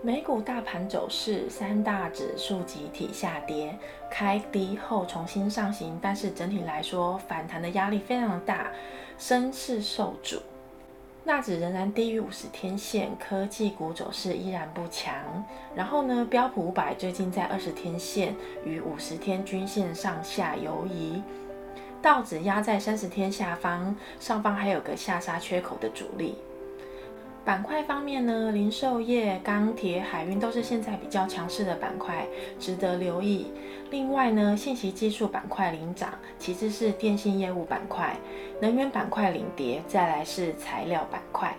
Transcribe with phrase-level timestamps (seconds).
[0.00, 3.76] 美股大盘走势，三大指数集体下跌，
[4.08, 8.70] 开低后重新上行，但是整体来说反弹的压力非常大，
[9.18, 10.40] 升势受阻。
[11.24, 15.12] 纳指仍然低于五十天线，科技股走势依然不强。
[15.74, 21.20] 然后呢，标普五百最近在二十天线与五十天均线上下游移，
[22.00, 26.36] 道指压在三十天下方，上方还有个下杀缺口的阻力。
[27.44, 32.26] 板块方面呢，零售业、钢铁、海运都是现在比较强势的板块，
[32.58, 33.46] 值得留意。
[33.90, 38.16] 另外呢，信息技术板块领涨，其次是电信业务板块，
[38.60, 41.56] 能源板块领跌，再来是材料板块。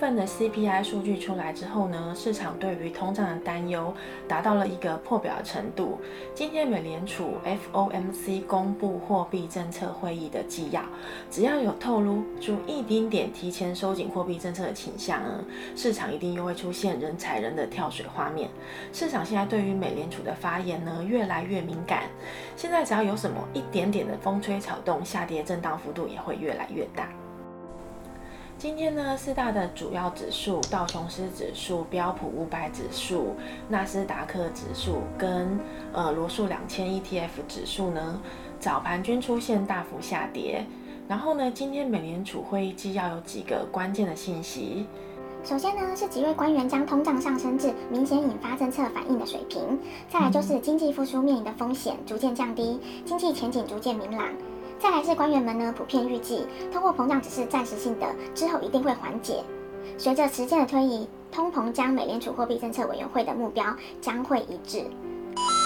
[0.00, 3.92] 份的 CPI 数据出来之后呢，市场对于通胀的担忧
[4.26, 5.98] 达到了一个破表的程度。
[6.34, 10.82] 今天美联储 FOMC 公布货币政策会议的纪要，
[11.30, 15.44] 只要有透露出一丁点提前收紧货币政策的倾向呢，
[15.76, 18.48] 市场一定又会出现人踩人的跳水画面。
[18.94, 22.04] 市场现在对于美联储的发言呢，越来越敏感。
[22.56, 27.06] 现在只要有什么一点点的风吹草动，下跌震荡幅度也会越来越大。
[28.60, 33.34] 今天呢，四大的主要指数，道琼斯指数、标普五百指数、
[33.70, 35.58] 纳斯达克指数跟
[35.94, 38.20] 呃罗素两千 ETF 指数呢，
[38.58, 40.62] 早盘均出现大幅下跌。
[41.08, 44.84] 然后呢，今天美联储会议纪要有几个关键的信息。
[45.42, 49.80] 首先呢，是几位官员将通胀上升至明显引发政策反应的水平。
[50.06, 54.28] 再来就是经济复苏面临的风险逐渐降低，经济前景逐渐明朗。
[54.80, 59.44] 再来是官员们呢，普遍预计通货膨胀只是暂时性的，之后一定会缓解。
[59.98, 63.62] 随着时间的推移，通膨将美联储货币政策委员会的目标
[64.00, 64.84] 将会一致。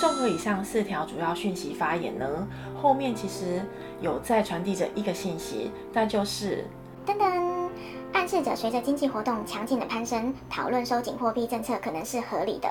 [0.00, 2.46] 综合以上四条主要讯息发言呢，
[2.80, 3.60] 后面其实
[4.00, 6.64] 有在传递着一个信息，那就是
[7.04, 7.68] 噔噔，
[8.12, 12.70] 暗示着随着经济活动强劲的攀升，讨论收紧货币政策可能是合理的。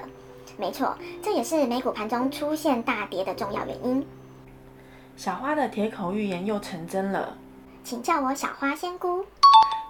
[0.57, 4.05] 没错，这也是美股盘中出现大跌的重要原因。
[5.19, 7.35] 小花的铁口预言又成真了，
[7.83, 9.25] 请叫我小花仙姑。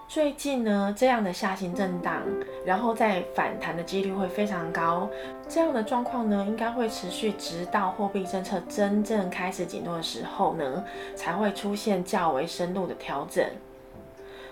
[0.07, 2.23] 最近呢，这样的下行震荡，
[2.65, 5.07] 然后再反弹的几率会非常高。
[5.47, 10.83] 这样的状况呢，应该会持续直到货币政策真正开始紧缩的时候呢，
[11.15, 13.45] 才会出现较为深度的调整。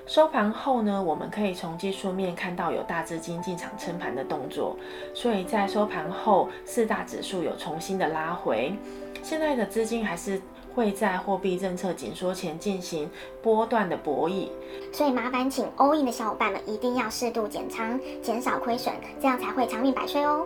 [0.06, 4.78] 收盘后呢，我们可以从技术面看到有大资金进场撑盘的动作，
[5.16, 8.76] 所以在收盘后四大指数有重新的拉回。
[9.24, 10.40] 现在的资金还是。
[10.78, 13.10] 会在货币政策紧缩前进行
[13.42, 14.50] 波段的博弈，
[14.94, 20.46] 所以麻烦请 all in 的小伙伴们一定要适度减仓，减少亏损，这样才会长命百岁哦。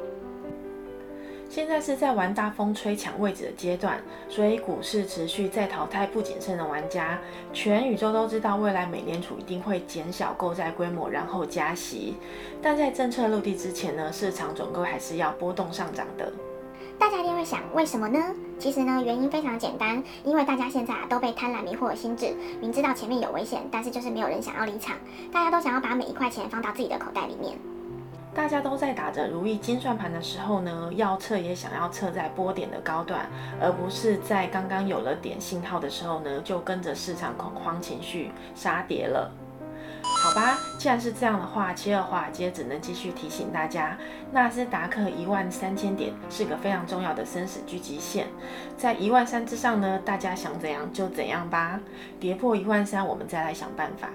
[1.50, 7.20] 现在是在玩大风吹抢位置的阶段，所以股市持续在淘汰不谨慎的玩家。
[7.52, 12.16] 全宇宙都知道未来美联储一定会减小购债规模，然后加息，
[12.62, 16.32] 但在政策落地之前呢，市场总归还是要波动上涨的。
[17.02, 18.20] 大家一定会想，为什么呢？
[18.60, 24.96] 其实呢，原因非常简单，因为大家现在啊都被贪婪迷惑了心智，明知道前面有危险，但是就是没有人想要离场，
[25.34, 27.58] 大家都想要把每一块钱放到自己的口袋里面。
[28.36, 33.28] 大家都在打着如意金算盘的时候呢，要测也想要测在波点的高段，
[33.60, 39.32] 而不是在刚刚有了点信号的时候呢，就跟着市场恐慌情绪杀跌了。
[40.04, 43.98] 好吧，既然是这样的话，七二华尔街只能继续提醒大家，
[44.32, 48.28] 纳斯达克一万三千点是个非常重要的生死狙击线，
[48.78, 51.80] 在一万三之上呢，大家想怎样就怎样吧，
[52.20, 54.10] 跌破一万三，我们再来想办法。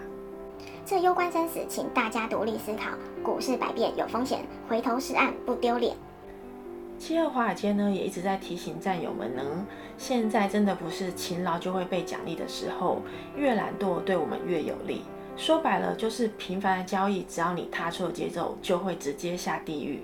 [0.84, 2.91] 这攸关生死，请大家独立思考。
[3.22, 5.96] 股市百变有风险，回头是岸不丢脸。
[6.98, 9.43] 七二华尔街呢，也一直在提醒战友们呢，
[9.99, 13.02] 现在真的不是勤劳就会被奖励的时候，
[13.37, 15.02] 越懒惰对我们越有利。
[15.37, 20.03] 说白了就是频繁的交易，只要你踏错节奏，就会直接下地狱。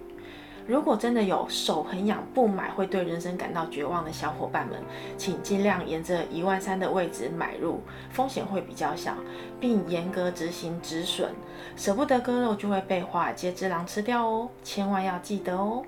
[0.65, 4.79] 如果真的有手很痒不买会对人生感到绝望的小伙伴们，
[5.17, 7.81] 请尽量沿着一万三的位置买入，
[8.11, 9.15] 风险会比较小，
[9.59, 11.31] 并严格执行止损。
[11.75, 15.83] 舍不得割肉就会被华尔街之狼吃掉哦，千万要记得哦。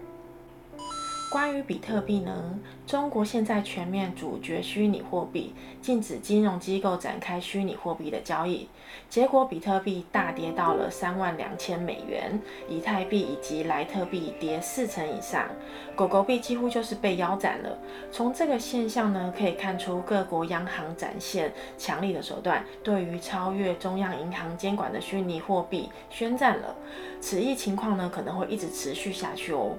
[1.34, 5.52] 关于比特币呢，中国现在全面阻绝虚拟货币，
[5.82, 8.69] 禁止金融机构展开虚拟货币的交易，
[9.10, 15.48] 结果比特币大跌到了三万两千美元，以太币以及莱特币跌四成以上，
[15.96, 17.78] 狗狗币几乎就是被腰斩了。
[18.12, 26.76] 从这个现象呢，可以看出各国央行展现强力的手段，对于超越中央银行监管的虚拟货币宣战了。
[27.20, 29.76] 此一情况呢，可能会一直持续下去哦。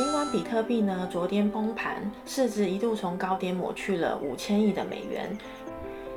[0.00, 5.36] 尽管比特币呢昨天崩盘，市值一度从高点抹去了五千亿的美元，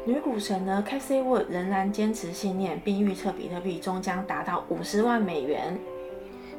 [0.05, 5.77] 女股神呢 Cathie Wood 仍然坚持信念，并预测比特币终将达到五十万美元。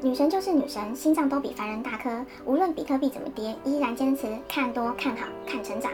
[0.03, 2.23] 女神就是女神，心脏都比凡人大颗。
[2.45, 5.91] 无论比特币怎么跌，依然坚持看多、看好、看成长。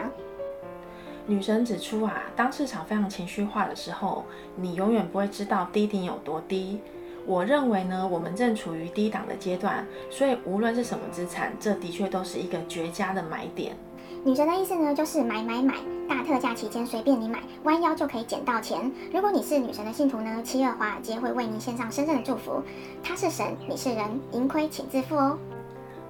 [1.28, 4.26] 女神指出啊，当市场非常情绪化的时候，
[4.58, 6.82] 你永远不会知道低点有多低。
[7.26, 13.76] 我认为呢，我们正处于低档的阶段，所以无论是什么资产，这的确都是一个绝佳的买点。
[14.24, 15.76] 女神的意思呢，就是买买买，
[16.08, 18.92] 大特价期间随便你买，弯腰就可以捡到钱。
[19.14, 22.62] 如果你是女神的信徒呢，七二华尔街会为您献上深深的祝福。
[23.02, 25.38] 她是神，你是人，盈亏请自负哦。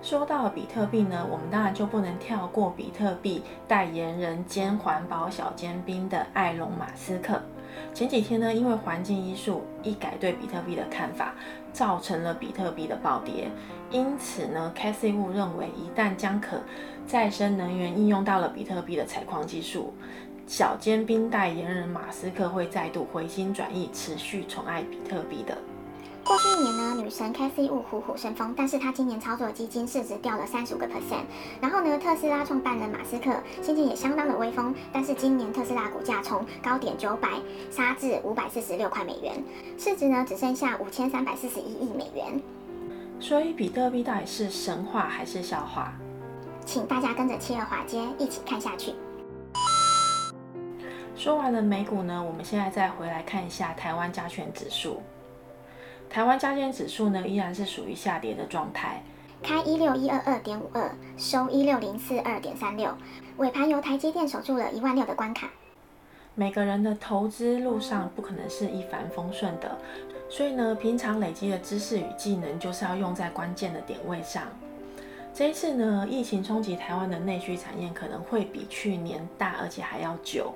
[0.01, 7.39] 说到比特币呢，我们当然就不能跳过比特币代言人兼环保小尖兵的埃隆·马斯克。
[7.93, 11.35] 前几天呢，因为环境因素一改对比特币的看法，
[11.73, 13.49] 造成了比特币的暴跌。
[13.89, 16.61] 因此呢，Cassie Wu 认为，一旦将可
[17.05, 19.93] 再生能源应用到了比特币的采矿技术，
[20.47, 25.57] 小尖兵代言人马斯克会再度回心转意，持续宠爱比特币的。
[26.31, 31.25] 过去一年呢，女神 Cathie Wood 虎虎生风，但是她今年操作的基金市值掉了三十五个 percent。
[31.59, 37.27] 然后呢，特斯拉创办人马斯克心情也相当的威风，但是今年特斯拉股价从高点九百
[37.69, 39.43] 杀至五百四十六块美元，
[39.77, 42.41] 市值呢只剩下五千三百四十一亿美元。
[43.19, 45.91] 所以比特币到底是神话还是笑话？
[46.65, 48.93] 请大家跟着七二华街一起看下去。
[51.13, 55.01] 说完了美股呢，我们现在再回来看一下台湾加权指数。
[56.11, 59.01] 台湾加权指数呢，依然是属于下跌的状态，
[59.41, 62.93] 开一六一二二点五二，收一六零四二点三六，
[63.37, 65.49] 尾盘由台积电守住了一万六的关卡。
[66.35, 69.77] 每个人的投资路上不可能是一帆风顺的，
[70.29, 74.43] 所以呢，平常累积的知识与技能就是要用在关键的点位上。
[75.33, 80.53] 这一次呢，疫情冲击台湾的内需产业可能会比去年大，而且还要久。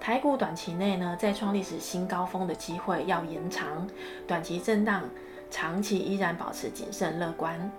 [0.00, 3.86] 台股短期内呢，再创历史新高峰的机会要延长，
[4.26, 5.02] 短期震荡，
[5.50, 7.70] 长期依然保持谨慎乐观。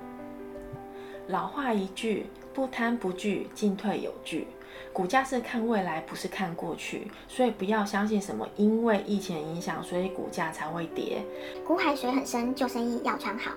[1.28, 4.48] 老话一句，不贪不惧，进退有据。
[4.94, 11.24] 股价是看未来，不是看过去，所以不要相信什么因为疫情影响，所以股价才会跌。
[11.66, 13.52] 股海水很深，救生衣要穿好。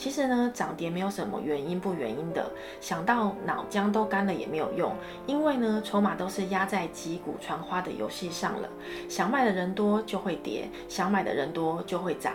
[0.00, 2.50] 其实呢，涨跌没有什么原因不原因的，
[2.80, 8.68] 想到脑浆都干了也没有用，因为呢，筹码都是压在击鼓传花的游戏上了，
[9.10, 12.32] 想卖的人多就会跌，想买的人多就会涨，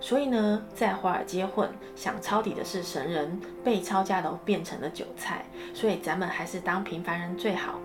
[0.00, 5.44] 所以呢，在华尔街混，想抄底的是神人，被抄家都变成了韭菜，
[5.74, 7.80] 所以咱们还是当平凡人最好。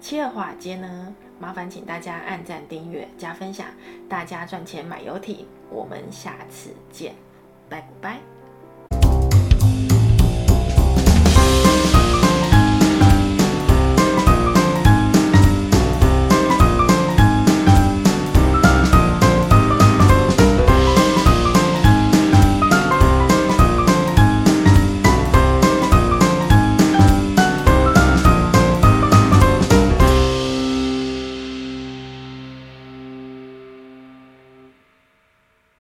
[0.00, 3.66] 七二华尔街呢，麻烦请大家按赞、订阅、加分享，
[4.08, 7.14] 大家赚钱买游艇，我们下次见。
[7.70, 8.39] 拜拜。